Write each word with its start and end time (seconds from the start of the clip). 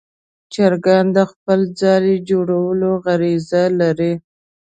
چرګان 0.53 1.05
د 1.17 1.17
خپل 1.31 1.59
ځاله 1.79 2.15
جوړولو 2.29 2.89
غریزه 3.05 3.63
لري. 3.79 4.13